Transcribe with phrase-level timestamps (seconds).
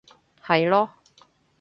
[0.43, 0.89] 係囉